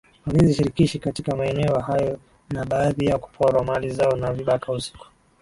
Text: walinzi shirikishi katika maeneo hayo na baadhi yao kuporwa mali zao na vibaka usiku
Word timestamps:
walinzi 0.27 0.53
shirikishi 0.53 0.99
katika 0.99 1.35
maeneo 1.35 1.79
hayo 1.79 2.19
na 2.49 2.65
baadhi 2.65 3.05
yao 3.05 3.19
kuporwa 3.19 3.63
mali 3.63 3.89
zao 3.89 4.15
na 4.15 4.33
vibaka 4.33 4.71
usiku 4.71 5.07